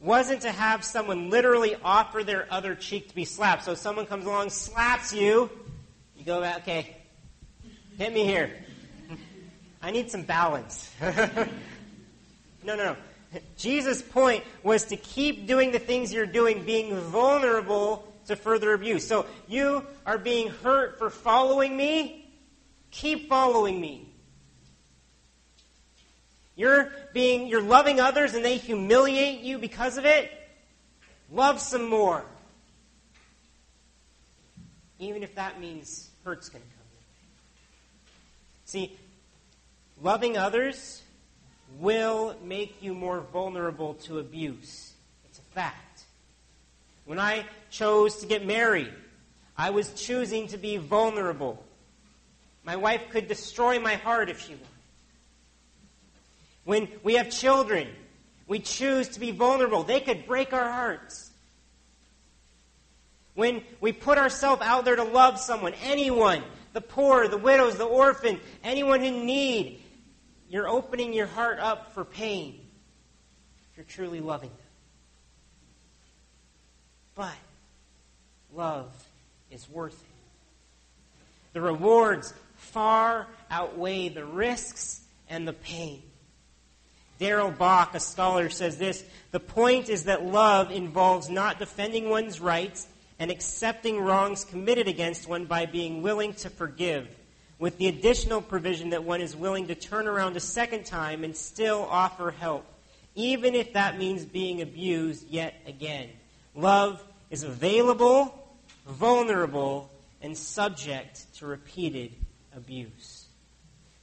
[0.01, 3.65] wasn't to have someone literally offer their other cheek to be slapped.
[3.65, 5.49] So someone comes along, slaps you,
[6.17, 6.97] you go back, okay,
[7.99, 8.51] hit me here.
[9.81, 10.91] I need some balance.
[11.01, 11.47] no,
[12.65, 12.97] no, no.
[13.57, 19.07] Jesus' point was to keep doing the things you're doing, being vulnerable to further abuse.
[19.07, 22.31] So you are being hurt for following me,
[22.91, 24.09] keep following me.
[26.55, 30.31] You're being you're loving others and they humiliate you because of it.
[31.31, 32.25] Love some more.
[34.99, 36.77] Even if that means hurt's going to come.
[38.65, 38.97] See,
[40.03, 41.03] loving others
[41.79, 44.93] will make you more vulnerable to abuse.
[45.29, 45.86] It's a fact.
[47.07, 48.92] When I chose to get married,
[49.57, 51.64] I was choosing to be vulnerable.
[52.64, 54.66] My wife could destroy my heart if she wanted.
[56.64, 57.87] When we have children,
[58.49, 59.85] we choose to be vulnerable.
[59.85, 61.31] They could break our hearts.
[63.35, 66.42] When we put ourselves out there to love someone, anyone,
[66.73, 69.81] the poor, the widows, the orphan, anyone in need,
[70.49, 72.61] you're opening your heart up for pain
[73.71, 74.66] if you're truly loving them.
[77.17, 77.35] But
[78.55, 78.93] love
[79.51, 80.09] is worth it.
[81.55, 86.03] The rewards far outweigh the risks and the pain.
[87.19, 92.41] Darrell Bock, a scholar, says this The point is that love involves not defending one's
[92.41, 92.87] rights
[93.19, 97.09] and accepting wrongs committed against one by being willing to forgive,
[97.59, 101.35] with the additional provision that one is willing to turn around a second time and
[101.35, 102.67] still offer help,
[103.15, 106.11] even if that means being abused yet again.
[106.57, 108.35] Love is available,
[108.87, 109.90] vulnerable,
[110.23, 112.12] and subject to repeated
[112.57, 113.27] abuse.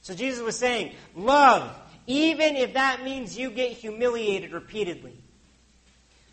[0.00, 5.14] So Jesus was saying, love even if that means you get humiliated repeatedly.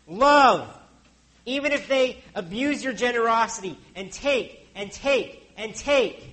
[0.06, 0.68] Love,
[1.46, 6.28] even if they abuse your generosity and take and take and take.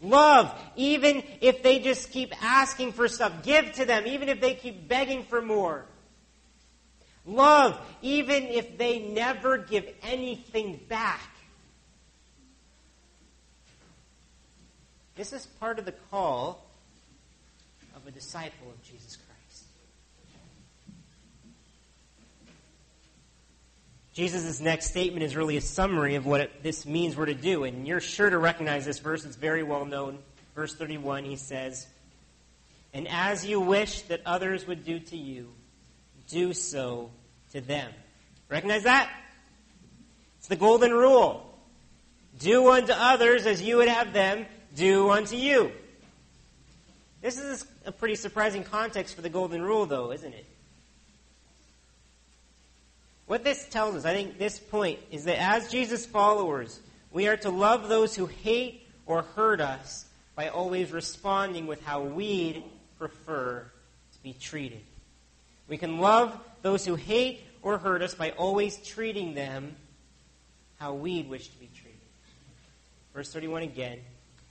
[0.00, 4.54] Love, even if they just keep asking for stuff, give to them, even if they
[4.54, 5.84] keep begging for more.
[7.28, 11.30] Love, even if they never give anything back.
[15.14, 16.64] This is part of the call
[17.94, 19.64] of a disciple of Jesus Christ.
[24.14, 27.64] Jesus' next statement is really a summary of what it, this means we're to do,
[27.64, 29.26] and you're sure to recognize this verse.
[29.26, 30.18] It's very well known.
[30.54, 31.86] Verse 31, he says,
[32.94, 35.52] And as you wish that others would do to you,
[36.28, 37.10] do so
[37.52, 37.92] to them.
[38.48, 39.10] Recognize that?
[40.38, 41.44] It's the golden rule.
[42.38, 45.72] Do unto others as you would have them do unto you.
[47.20, 50.46] This is a pretty surprising context for the Golden Rule, though, isn't it?
[53.26, 56.80] What this tells us, I think this point, is that as Jesus' followers,
[57.10, 62.02] we are to love those who hate or hurt us by always responding with how
[62.02, 62.62] we'd
[62.98, 63.66] prefer
[64.12, 64.80] to be treated.
[65.68, 69.76] We can love those who hate or hurt us by always treating them
[70.78, 71.98] how we'd wish to be treated.
[73.14, 73.98] Verse 31 again.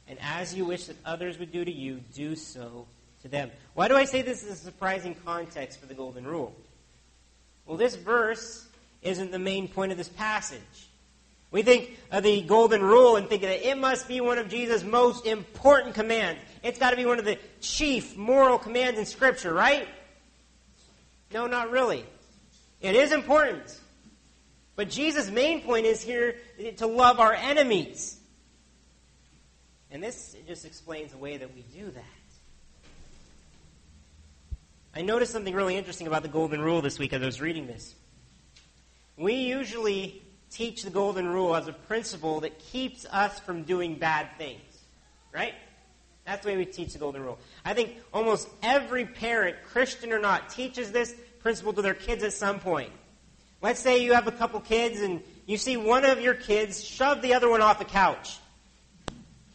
[0.07, 2.85] And as you wish that others would do to you, do so
[3.21, 3.51] to them.
[3.73, 6.55] Why do I say this is a surprising context for the Golden Rule?
[7.65, 8.67] Well, this verse
[9.01, 10.61] isn't the main point of this passage.
[11.49, 14.83] We think of the Golden Rule and think that it must be one of Jesus'
[14.83, 16.41] most important commands.
[16.61, 19.87] It's got to be one of the chief moral commands in Scripture, right?
[21.33, 22.05] No, not really.
[22.81, 23.79] It is important.
[24.75, 26.35] But Jesus' main point is here
[26.77, 28.17] to love our enemies.
[29.89, 32.03] And this just explains the way that we do that.
[34.95, 37.67] I noticed something really interesting about the Golden Rule this week as I was reading
[37.67, 37.95] this.
[39.15, 44.29] We usually teach the Golden Rule as a principle that keeps us from doing bad
[44.37, 44.61] things,
[45.33, 45.53] right?
[46.27, 47.39] That's the way we teach the Golden Rule.
[47.63, 52.33] I think almost every parent, Christian or not, teaches this principle to their kids at
[52.33, 52.91] some point.
[53.61, 57.21] Let's say you have a couple kids and you see one of your kids shove
[57.21, 58.39] the other one off the couch.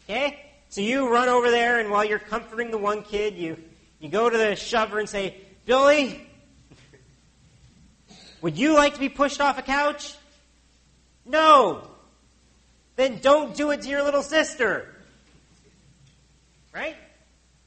[0.05, 0.47] Okay?
[0.71, 3.59] So you run over there, and while you're comforting the one kid, you,
[4.01, 6.27] you go to the shover and say, Billy,
[8.41, 10.15] would you like to be pushed off a couch?
[11.27, 11.87] No.
[12.97, 14.92] Then don't do it to your little sister.
[16.75, 16.97] Right?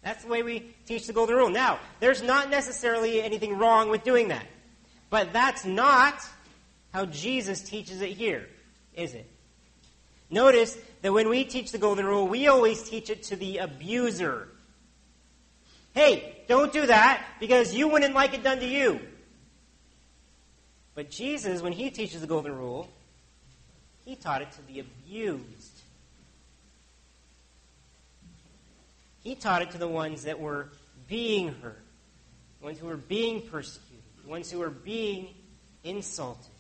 [0.02, 1.50] That's the way we teach the golden rule.
[1.50, 4.46] Now, there's not necessarily anything wrong with doing that.
[5.10, 6.22] But that's not
[6.94, 8.48] how Jesus teaches it here,
[8.94, 9.30] is it?
[10.30, 14.48] Notice that when we teach the golden rule, we always teach it to the abuser.
[15.94, 19.00] Hey, don't do that because you wouldn't like it done to you.
[20.94, 22.90] But Jesus, when he teaches the golden rule,
[24.06, 25.75] he taught it to the abused.
[29.26, 30.70] He taught it to the ones that were
[31.08, 31.84] being hurt,
[32.60, 35.30] the ones who were being persecuted, the ones who were being
[35.84, 36.52] insulted.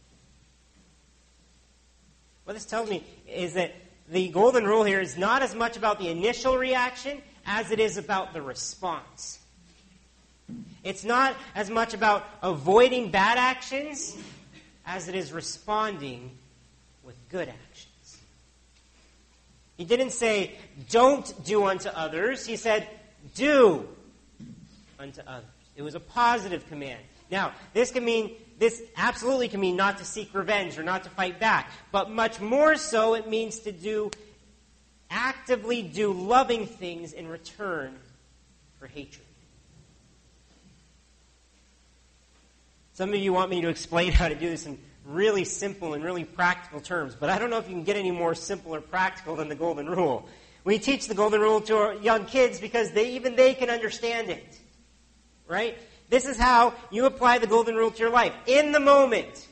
[2.43, 3.75] What this tells me is that
[4.09, 7.97] the golden rule here is not as much about the initial reaction as it is
[7.97, 9.37] about the response.
[10.83, 14.17] It's not as much about avoiding bad actions
[14.87, 16.31] as it is responding
[17.03, 17.64] with good actions.
[19.77, 20.55] He didn't say,
[20.89, 22.45] don't do unto others.
[22.45, 22.87] He said,
[23.33, 23.87] do
[24.97, 25.49] unto others.
[25.75, 27.01] It was a positive command.
[27.29, 31.09] Now, this can mean this absolutely can mean not to seek revenge or not to
[31.09, 34.11] fight back, but much more so it means to do
[35.09, 37.95] actively do loving things in return
[38.79, 39.25] for hatred.
[42.93, 46.03] Some of you want me to explain how to do this in really simple and
[46.03, 48.81] really practical terms, but I don't know if you can get any more simple or
[48.81, 50.27] practical than the golden rule.
[50.63, 54.29] We teach the golden rule to our young kids because they even they can understand
[54.29, 54.59] it.
[55.47, 55.77] Right?
[56.09, 58.33] This is how you apply the golden rule to your life.
[58.47, 59.47] In the moment,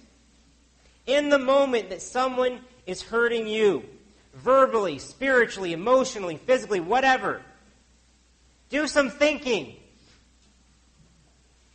[1.06, 3.84] in the moment that someone is hurting you,
[4.34, 7.42] verbally, spiritually, emotionally, physically, whatever,
[8.70, 9.76] do some thinking.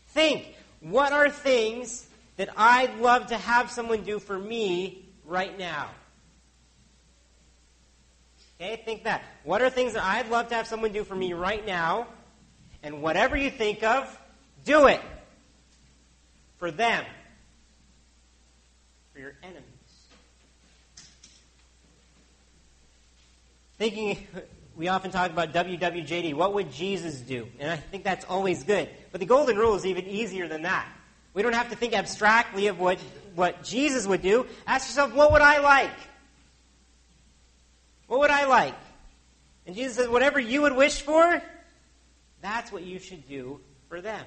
[0.08, 2.07] Think, what are things
[2.38, 5.90] that I'd love to have someone do for me right now?
[8.60, 9.22] Okay, think that.
[9.44, 12.06] What are things that I'd love to have someone do for me right now?
[12.82, 14.18] And whatever you think of,
[14.64, 15.00] do it
[16.58, 17.04] for them,
[19.12, 19.62] for your enemies.
[23.78, 24.26] Thinking,
[24.76, 26.34] we often talk about WWJD.
[26.34, 27.48] What would Jesus do?
[27.58, 28.88] And I think that's always good.
[29.10, 30.88] But the golden rule is even easier than that.
[31.38, 32.98] We don't have to think abstractly of what,
[33.36, 34.44] what Jesus would do.
[34.66, 35.94] Ask yourself, what would I like?
[38.08, 38.74] What would I like?
[39.64, 41.40] And Jesus says, whatever you would wish for,
[42.42, 44.24] that's what you should do for them.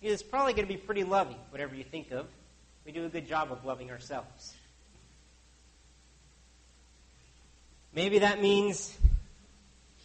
[0.00, 2.26] It's probably going to be pretty loving, whatever you think of.
[2.86, 4.54] We do a good job of loving ourselves.
[7.94, 8.96] Maybe that means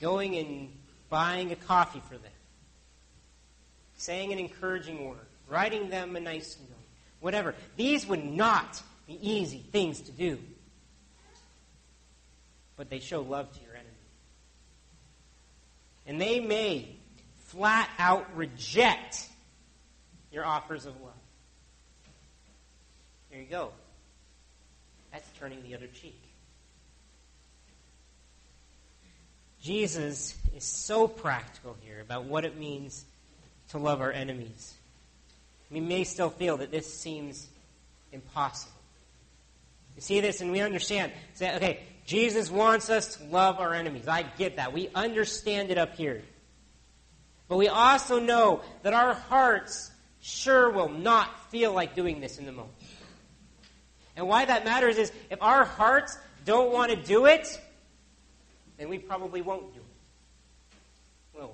[0.02, 0.70] going and
[1.10, 2.32] buying a coffee for them,
[3.96, 6.78] saying an encouraging word, writing them a nice note,
[7.20, 7.56] whatever.
[7.76, 10.40] These would not be easy things to do,
[12.76, 13.90] but they show love to your enemy.
[16.06, 16.96] And they may
[17.48, 19.28] flat out reject
[20.32, 21.14] your offers of love.
[23.32, 23.72] There you go.
[25.12, 26.22] That's turning the other cheek.
[29.62, 33.04] Jesus is so practical here about what it means
[33.70, 34.74] to love our enemies.
[35.70, 37.48] We may still feel that this seems
[38.12, 38.74] impossible.
[39.96, 41.12] You see this and we understand.
[41.34, 44.08] Say, okay, Jesus wants us to love our enemies.
[44.08, 44.72] I get that.
[44.72, 46.22] We understand it up here.
[47.48, 52.46] But we also know that our hearts sure will not feel like doing this in
[52.46, 52.74] the moment.
[54.16, 57.60] And why that matters is if our hearts don't want to do it,
[58.78, 61.40] then we probably won't do it.
[61.40, 61.54] Will we?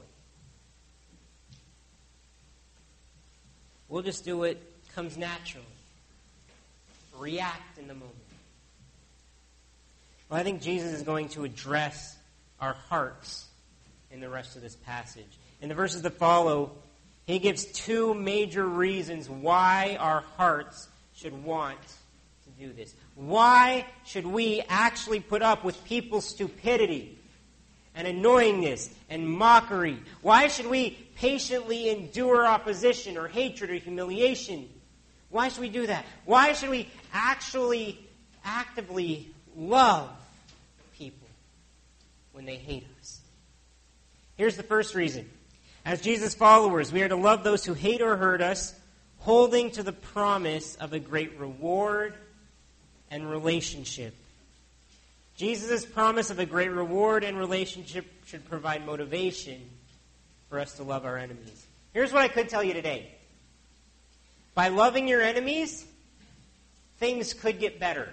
[3.93, 4.57] We'll just do what
[4.95, 5.67] comes naturally.
[7.15, 8.15] React in the moment.
[10.27, 12.17] Well, I think Jesus is going to address
[12.59, 13.45] our hearts
[14.09, 15.27] in the rest of this passage.
[15.61, 16.71] In the verses that follow,
[17.27, 21.77] he gives two major reasons why our hearts should want
[22.45, 22.95] to do this.
[23.13, 27.19] Why should we actually put up with people's stupidity
[27.95, 29.99] and annoyingness and mockery?
[30.21, 34.69] Why should we patiently endure opposition or hatred or humiliation?
[35.29, 36.05] Why should we do that?
[36.25, 37.99] Why should we actually
[38.43, 40.09] actively love
[40.97, 41.27] people
[42.33, 43.19] when they hate us?
[44.35, 45.29] Here's the first reason
[45.85, 48.73] as Jesus' followers, we are to love those who hate or hurt us,
[49.19, 52.13] holding to the promise of a great reward
[53.11, 54.15] and relationship.
[55.35, 59.61] Jesus' promise of a great reward and relationship should provide motivation
[60.49, 61.65] for us to love our enemies.
[61.93, 63.09] Here's what I could tell you today.
[64.53, 65.85] By loving your enemies,
[66.97, 68.09] things could get better.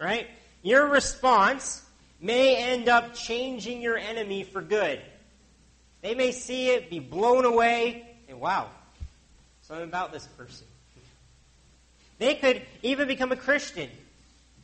[0.00, 0.26] Right?
[0.62, 1.84] Your response
[2.20, 5.00] may end up changing your enemy for good.
[6.00, 8.68] They may see it, be blown away, and wow,
[9.62, 10.66] something about this person.
[12.18, 13.90] They could even become a Christian.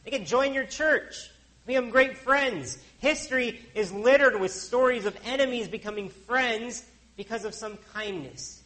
[0.04, 1.30] They could join your church,
[1.66, 2.78] become great friends.
[2.98, 6.84] History is littered with stories of enemies becoming friends
[7.16, 8.62] because of some kindness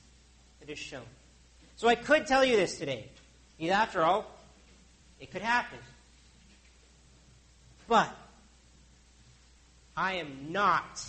[0.61, 1.03] that is shown.
[1.77, 3.09] So I could tell you this today.
[3.71, 4.27] After all,
[5.21, 5.79] it could happen.
[7.87, 8.15] But
[9.97, 11.05] I am not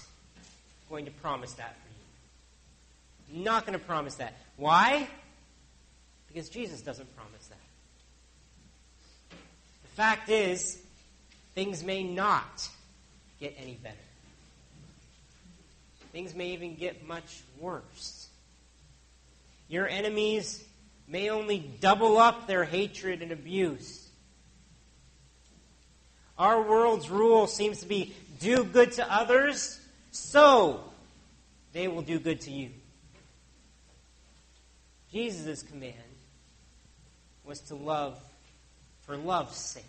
[0.90, 3.38] going to promise that for you.
[3.38, 4.36] I'm not going to promise that.
[4.58, 5.08] Why?
[6.28, 7.48] Because Jesus doesn't promise
[10.00, 10.82] fact is,
[11.56, 12.70] things may not
[13.38, 13.98] get any better.
[16.14, 18.30] Things may even get much worse.
[19.68, 20.64] Your enemies
[21.06, 24.08] may only double up their hatred and abuse.
[26.38, 29.82] Our world's rule seems to be do good to others,
[30.12, 30.80] so
[31.74, 32.70] they will do good to you.
[35.12, 35.94] Jesus' command
[37.44, 38.18] was to love
[39.10, 39.84] for love's sake,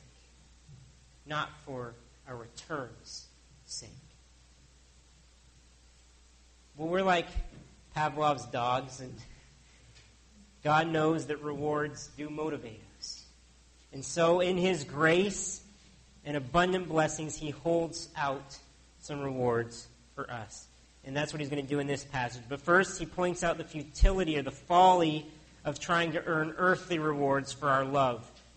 [1.27, 1.93] not for
[2.27, 3.27] a return's
[3.66, 3.91] sake.
[6.75, 7.27] Well, we're like
[7.95, 9.14] Pavlov's dogs, and
[10.64, 13.23] God knows that rewards do motivate us.
[13.93, 15.61] And so, in His grace
[16.25, 18.57] and abundant blessings, He holds out
[19.03, 20.64] some rewards for us.
[21.05, 22.45] And that's what He's going to do in this passage.
[22.49, 25.27] But first, He points out the futility or the folly
[25.62, 28.27] of trying to earn earthly rewards for our love.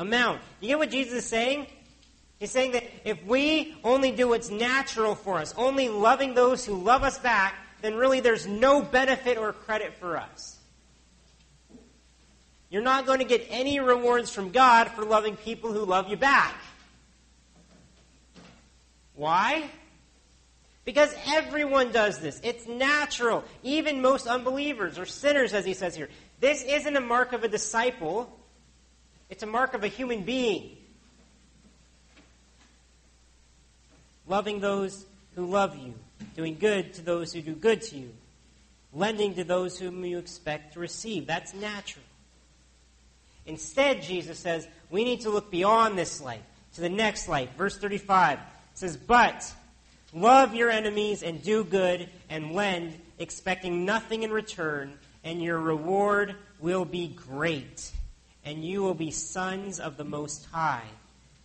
[0.00, 0.40] amount.
[0.60, 1.66] You get what Jesus is saying?
[2.40, 6.74] He's saying that if we only do what's natural for us, only loving those who
[6.74, 10.58] love us back, then really there's no benefit or credit for us.
[12.70, 16.16] You're not going to get any rewards from God for loving people who love you
[16.16, 16.56] back.
[19.14, 19.68] Why?
[20.86, 22.40] Because everyone does this.
[22.42, 23.44] It's natural.
[23.62, 26.08] Even most unbelievers or sinners, as he says here.
[26.38, 28.34] This isn't a mark of a disciple,
[29.30, 30.76] it's a mark of a human being.
[34.26, 35.94] Loving those who love you
[36.36, 38.10] doing good to those who do good to you,
[38.92, 41.26] lending to those whom you expect to receive.
[41.26, 42.04] That's natural.
[43.46, 46.42] Instead, Jesus says, we need to look beyond this life
[46.74, 47.48] to the next life.
[47.56, 48.38] Verse 35
[48.74, 49.52] says, But
[50.12, 56.36] love your enemies and do good and lend, expecting nothing in return, and your reward
[56.60, 57.90] will be great,
[58.44, 60.86] and you will be sons of the Most High,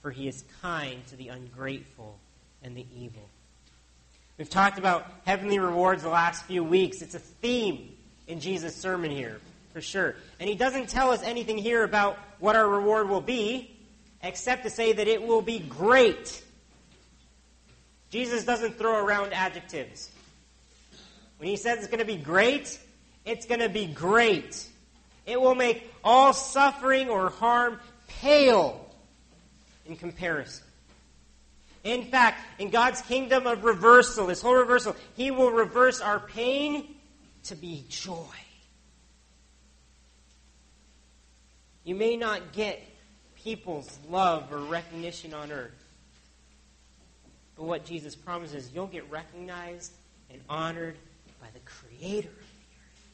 [0.02, 2.18] for he is kind to the ungrateful
[2.64, 3.28] and the evil.
[4.38, 7.02] We've talked about heavenly rewards the last few weeks.
[7.02, 7.96] It's a theme
[8.28, 9.39] in Jesus' sermon here,
[9.74, 10.16] for sure.
[10.39, 13.72] And he doesn't tell us anything here about what our reward will be,
[14.22, 16.43] except to say that it will be great.
[18.10, 20.10] Jesus doesn't throw around adjectives.
[21.38, 22.80] When he says it's going to be great,
[23.26, 24.68] it's going to be great.
[25.26, 28.86] It will make all suffering or harm pale
[29.86, 30.66] in comparison.
[31.84, 36.96] In fact, in God's kingdom of reversal, this whole reversal, He will reverse our pain
[37.44, 38.26] to be joy.
[41.84, 42.82] You may not get
[43.36, 45.72] people's love or recognition on earth.
[47.56, 49.92] But what Jesus promises, you'll get recognized
[50.32, 50.98] and honored
[51.40, 53.06] by the Creator of the earth.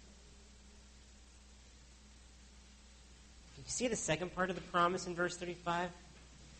[3.57, 5.89] You see the second part of the promise in verse 35?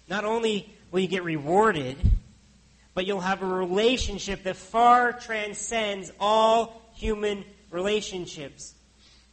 [0.07, 1.97] Not only will you get rewarded,
[2.93, 8.74] but you'll have a relationship that far transcends all human relationships.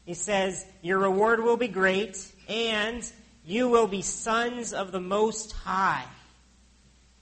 [0.05, 3.11] He says, Your reward will be great, and
[3.45, 6.05] you will be sons of the Most High,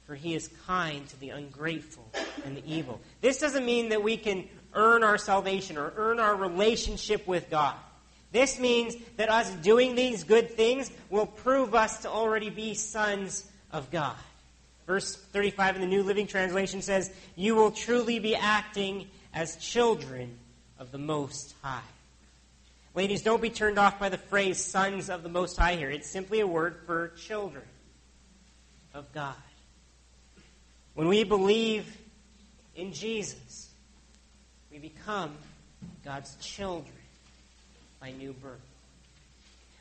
[0.06, 2.04] for he is kind to the ungrateful
[2.44, 3.00] and the evil.
[3.20, 7.74] This doesn't mean that we can earn our salvation or earn our relationship with God.
[8.32, 13.44] This means that us doing these good things will prove us to already be sons
[13.72, 14.16] of God.
[14.86, 20.36] Verse 35 in the New Living Translation says, You will truly be acting as children
[20.78, 21.80] of the Most High.
[22.94, 25.90] Ladies, don't be turned off by the phrase sons of the Most High here.
[25.90, 27.64] It's simply a word for children
[28.94, 29.34] of God.
[30.94, 31.94] When we believe
[32.74, 33.70] in Jesus,
[34.70, 35.36] we become
[36.04, 36.95] God's children
[38.00, 38.60] by new birth.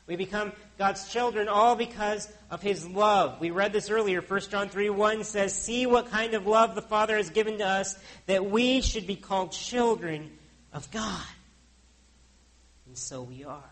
[0.06, 3.40] We become God's children all because of His love.
[3.40, 4.20] We read this earlier.
[4.20, 7.66] 1 John 3 1 says, See what kind of love the Father has given to
[7.66, 10.30] us that we should be called children
[10.72, 11.24] of God.
[12.86, 13.62] And so we are.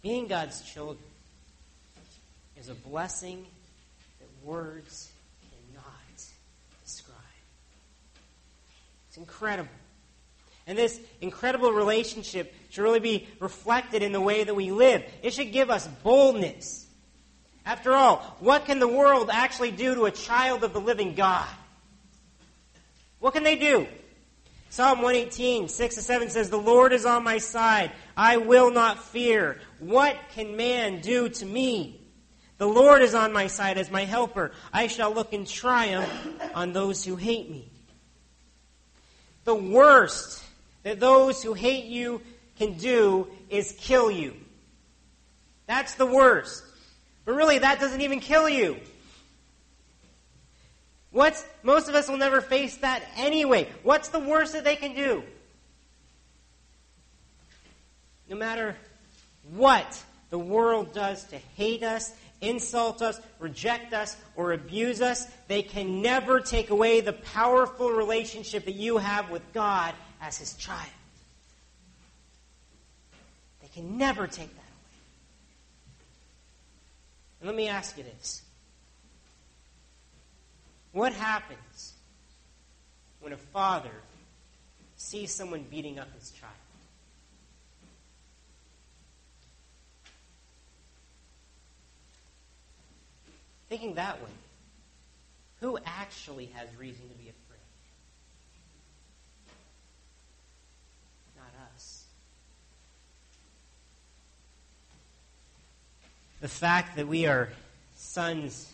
[0.00, 0.98] Being God's children
[2.56, 3.44] is a blessing
[4.20, 5.10] that words
[5.50, 5.84] cannot
[6.84, 7.16] describe.
[9.08, 9.70] It's incredible.
[10.66, 15.02] And this incredible relationship should really be reflected in the way that we live.
[15.22, 16.86] It should give us boldness.
[17.64, 21.48] After all, what can the world actually do to a child of the living God?
[23.18, 23.86] What can they do?
[24.70, 27.92] Psalm 118, 6 to 7 says, The Lord is on my side.
[28.16, 29.60] I will not fear.
[29.78, 32.00] What can man do to me?
[32.58, 34.52] The Lord is on my side as my helper.
[34.72, 36.08] I shall look in triumph
[36.54, 37.68] on those who hate me.
[39.44, 40.42] The worst
[40.82, 42.20] that those who hate you
[42.56, 44.34] can do is kill you.
[45.66, 46.64] That's the worst.
[47.24, 48.76] But really, that doesn't even kill you.
[51.12, 53.68] What's, most of us will never face that anyway.
[53.82, 55.22] What's the worst that they can do?
[58.28, 58.76] No matter
[59.50, 65.62] what the world does to hate us, insult us, reject us, or abuse us, they
[65.62, 70.88] can never take away the powerful relationship that you have with God as His child.
[73.60, 74.92] They can never take that away.
[77.40, 78.42] And let me ask you this
[80.92, 81.94] what happens
[83.20, 83.90] when a father
[84.96, 86.52] sees someone beating up his child?
[93.68, 94.30] Thinking that way,
[95.60, 97.58] who actually has reason to be afraid?
[101.36, 102.04] Not us.
[106.42, 107.50] The fact that we are
[107.94, 108.68] sons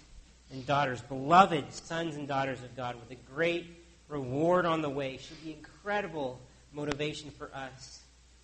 [0.50, 3.66] and daughters, beloved sons and daughters of God, with a great
[4.08, 6.40] reward on the way, should be incredible
[6.72, 8.00] motivation for us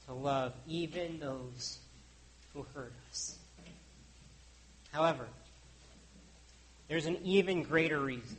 [0.07, 1.79] to love even those
[2.53, 3.39] who hurt us.
[4.93, 5.25] However,
[6.89, 8.37] there's an even greater reason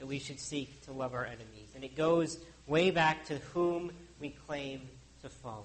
[0.00, 2.36] that we should seek to love our enemies, and it goes
[2.66, 4.80] way back to whom we claim
[5.22, 5.62] to follow.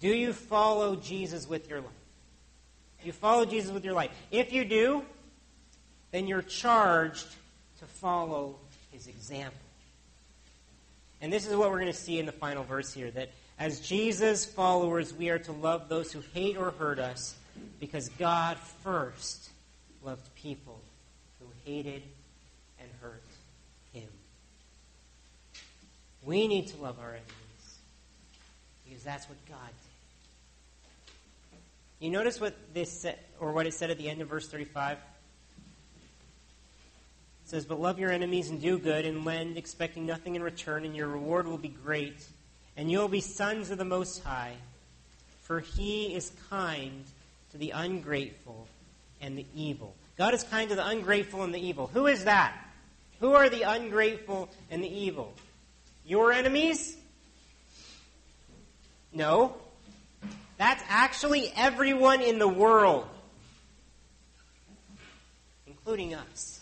[0.00, 1.90] Do you follow Jesus with your life?
[3.04, 4.10] You follow Jesus with your life?
[4.30, 5.04] If you do,
[6.10, 7.26] then you're charged
[7.80, 8.56] to follow
[8.92, 9.58] his example.
[11.20, 13.80] And this is what we're going to see in the final verse here that as
[13.80, 17.36] Jesus' followers, we are to love those who hate or hurt us
[17.78, 19.50] because God first
[20.02, 20.80] loved people
[21.38, 22.02] who hated
[22.80, 23.22] and hurt
[23.92, 24.08] him.
[26.24, 27.78] We need to love our enemies
[28.84, 29.91] because that's what God did.
[32.02, 33.06] You notice what this
[33.38, 34.98] or what it said at the end of verse 35?
[34.98, 35.02] It
[37.44, 40.96] says, But love your enemies and do good and lend, expecting nothing in return, and
[40.96, 42.26] your reward will be great.
[42.76, 44.56] And you'll be sons of the Most High,
[45.42, 47.04] for he is kind
[47.52, 48.66] to the ungrateful
[49.20, 49.94] and the evil.
[50.18, 51.86] God is kind to the ungrateful and the evil.
[51.94, 52.66] Who is that?
[53.20, 55.34] Who are the ungrateful and the evil?
[56.04, 56.96] Your enemies?
[59.12, 59.61] No.
[60.62, 63.08] That's actually everyone in the world,
[65.66, 66.60] including us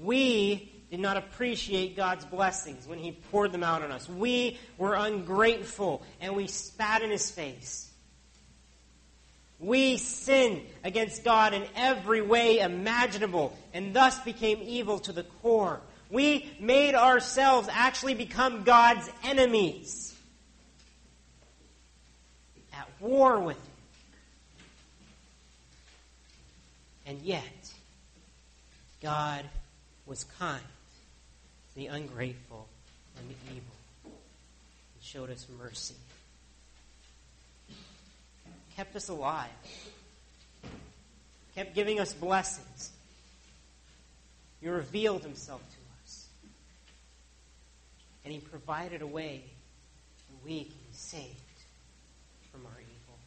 [0.00, 4.08] we did not appreciate God's blessings when He poured them out on us.
[4.08, 7.90] We were ungrateful and we spat in His face.
[9.58, 15.80] We sinned against God in every way imaginable and thus became evil to the core.
[16.10, 20.14] We made ourselves actually become God's enemies,
[22.78, 23.62] at war with Him.
[27.06, 27.72] And yet,
[29.02, 29.44] God
[30.06, 30.60] was kind
[31.70, 32.68] to the ungrateful
[33.18, 33.74] and the evil
[34.04, 35.94] and showed us mercy.
[38.76, 39.48] Kept us alive.
[41.54, 42.92] Kept giving us blessings.
[44.60, 46.26] He revealed himself to us.
[48.24, 49.42] And he provided a way
[50.28, 51.47] that we can be saved
[52.58, 53.18] from our evil.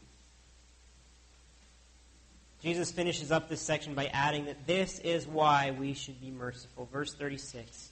[2.61, 6.88] Jesus finishes up this section by adding that this is why we should be merciful.
[6.91, 7.89] Verse 36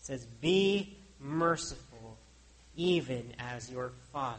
[0.00, 2.16] says, Be merciful,
[2.76, 4.38] even as your Father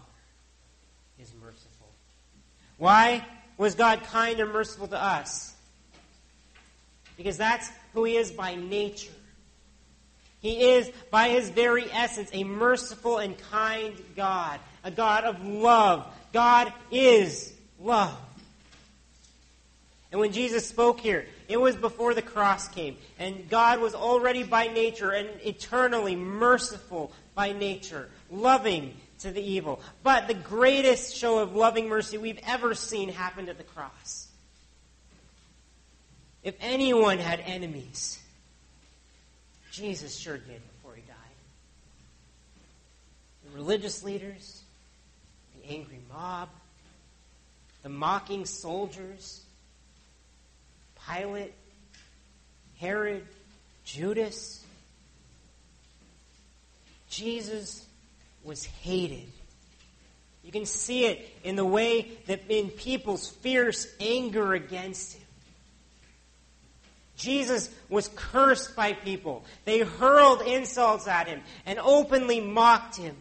[1.22, 1.88] is merciful.
[2.78, 3.26] Why
[3.58, 5.54] was God kind and merciful to us?
[7.18, 9.12] Because that's who He is by nature.
[10.42, 16.08] He is, by His very essence, a merciful and kind God, a God of love.
[16.32, 18.18] God is love.
[20.12, 22.98] And when Jesus spoke here, it was before the cross came.
[23.20, 29.82] And God was already by nature and eternally merciful by nature, loving to the evil.
[30.02, 34.28] But the greatest show of loving mercy we've ever seen happened at the cross.
[36.44, 38.20] If anyone had enemies,
[39.72, 41.16] Jesus sure did before he died.
[43.46, 44.59] The religious leaders,
[45.70, 46.50] angry mob,
[47.84, 49.44] the mocking soldiers,
[51.08, 51.54] Pilate,
[52.80, 53.26] Herod,
[53.86, 54.64] Judas.
[57.10, 57.86] Jesus
[58.44, 59.28] was hated.
[60.44, 65.24] You can see it in the way that in people's fierce anger against him.
[67.18, 69.44] Jesus was cursed by people.
[69.66, 73.16] They hurled insults at him and openly mocked him.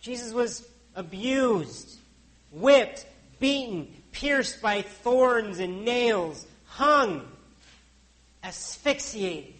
[0.00, 1.98] Jesus was abused,
[2.50, 3.06] whipped,
[3.38, 7.26] beaten, pierced by thorns and nails, hung,
[8.42, 9.54] asphyxiated.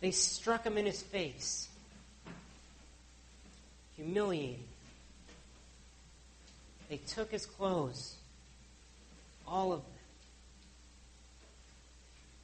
[0.00, 1.68] They struck him in his face,
[3.96, 4.60] humiliated.
[6.88, 8.16] They took his clothes,
[9.46, 9.90] all of them.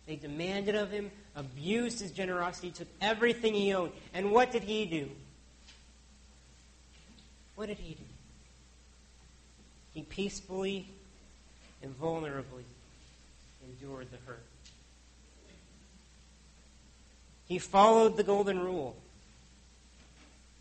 [0.07, 3.93] They demanded of him, abused his generosity, took everything he owned.
[4.15, 5.11] And what did he do?
[7.55, 8.05] What did he do?
[9.95, 10.89] He peacefully
[11.83, 12.65] and vulnerably
[13.65, 14.43] endured the hurt.
[17.47, 18.97] He followed the golden rule,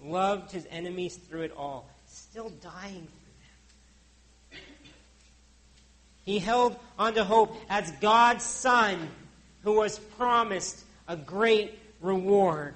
[0.03, 4.61] loved his enemies through it all, still dying for them.
[6.25, 9.09] He held on to hope as God's Son
[9.65, 12.75] who was promised a great reward.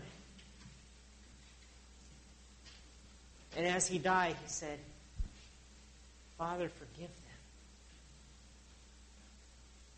[3.56, 4.80] And as he died, he said,
[6.38, 7.38] Father, forgive them.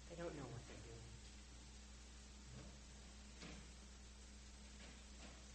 [0.10, 0.62] They don't know what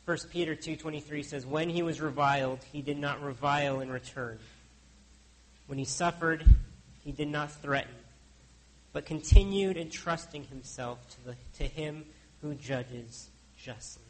[0.07, 0.24] they're doing.
[0.24, 4.39] 1 Peter 2.23 says, When he was reviled, he did not revile in return.
[5.66, 6.47] When he suffered,
[7.05, 7.93] he did not threaten,
[8.97, 12.03] but continued entrusting himself to, the, to him
[12.40, 13.28] who judges
[13.59, 14.03] justly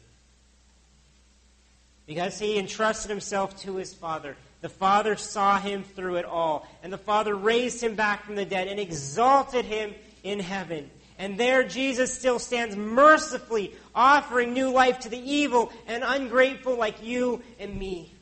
[2.05, 4.37] because he entrusted himself to his Father.
[4.61, 8.45] The Father saw him through it all, and the Father raised him back from the
[8.45, 10.89] dead and exalted him in heaven.
[11.19, 17.03] And there Jesus still stands mercifully offering new life to the evil and ungrateful like
[17.03, 18.13] you and me.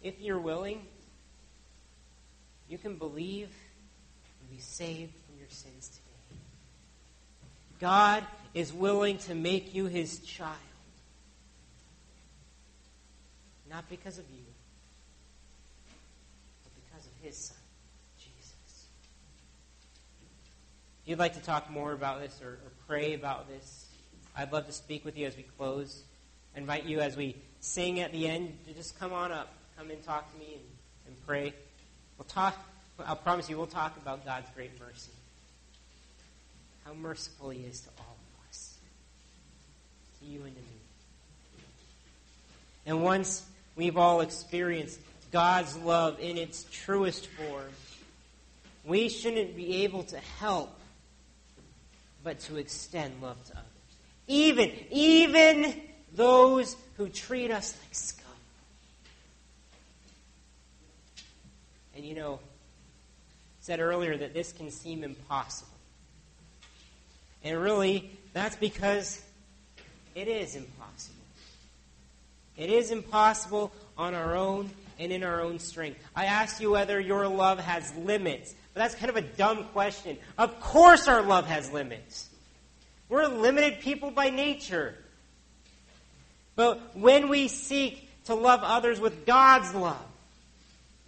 [0.00, 0.86] If you're willing,
[2.70, 3.50] you can believe
[4.40, 6.40] and be saved from your sins today.
[7.80, 10.56] God is willing to make you his child.
[13.68, 14.44] Not because of you,
[16.62, 17.56] but because of his son,
[18.18, 18.86] Jesus.
[21.02, 23.86] If you'd like to talk more about this or, or pray about this,
[24.36, 26.02] I'd love to speak with you as we close.
[26.54, 29.90] I invite you as we sing at the end to just come on up, come
[29.90, 30.64] and talk to me and,
[31.08, 31.52] and pray.
[32.20, 32.54] We'll talk,
[33.06, 35.10] I'll promise you, we'll talk about God's great mercy.
[36.84, 38.74] How merciful He is to all of us,
[40.18, 41.64] to you and to me.
[42.84, 43.42] And once
[43.74, 45.00] we've all experienced
[45.32, 47.70] God's love in its truest form,
[48.84, 50.78] we shouldn't be able to help
[52.22, 53.64] but to extend love to others.
[54.26, 55.74] Even, even
[56.12, 58.19] those who treat us like scum.
[62.00, 62.40] And you know,
[63.60, 65.68] said earlier that this can seem impossible.
[67.44, 69.22] And really, that's because
[70.14, 71.22] it is impossible.
[72.56, 76.00] It is impossible on our own and in our own strength.
[76.16, 80.16] I asked you whether your love has limits, but that's kind of a dumb question.
[80.38, 82.30] Of course, our love has limits.
[83.10, 84.94] We're limited people by nature.
[86.56, 90.09] But when we seek to love others with God's love,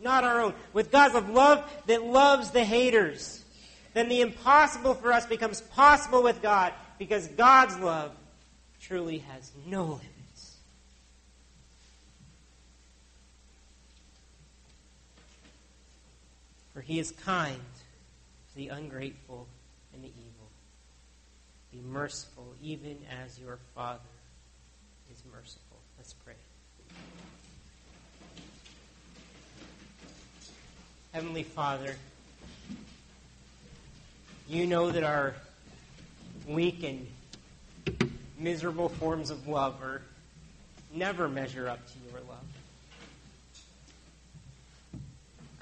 [0.03, 3.45] not our own, with God's love, that loves the haters,
[3.95, 8.13] then the impossible for us becomes possible with God because God's love
[8.81, 10.57] truly has no limits.
[16.75, 17.61] For he is kind
[18.51, 19.47] to the ungrateful
[19.93, 20.49] and the evil.
[21.71, 24.01] Be merciful, even as your Father
[25.11, 25.79] is merciful.
[25.99, 26.35] Let's pray.
[31.13, 31.95] Heavenly Father,
[34.49, 35.35] you know that our
[36.49, 37.07] weak and
[38.39, 40.01] miserable forms of love are
[40.95, 42.47] never measure up to your love.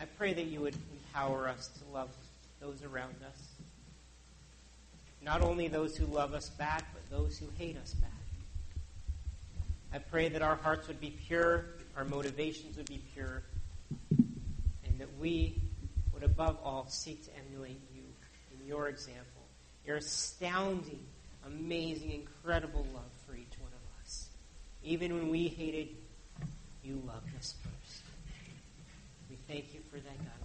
[0.00, 2.10] I pray that you would empower us to love
[2.60, 3.48] those around us.
[5.20, 8.10] Not only those who love us back, but those who hate us back.
[9.92, 11.64] I pray that our hearts would be pure,
[11.96, 13.42] our motivations would be pure,
[15.20, 15.60] we
[16.12, 18.02] would above all seek to emulate you
[18.52, 19.42] in your example,
[19.86, 21.04] your astounding,
[21.46, 24.28] amazing, incredible love for each one of us.
[24.82, 25.88] Even when we hated,
[26.82, 28.02] you loved us first.
[29.28, 30.40] We thank you for that, God.